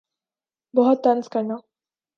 بَہُت 0.75 0.99
طنز 1.03 1.25
کرنا 1.33 1.55